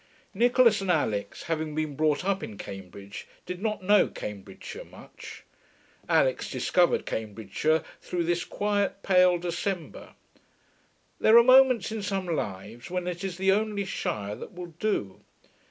[0.33, 5.43] Nicholas and Alix, having been brought up in Cambridge, did not know Cambridgeshire much.
[6.09, 10.15] Alix discovered Cambridgeshire, through this quiet, pale December.
[11.19, 15.21] There are moments in some lives when it is the only shire that will do.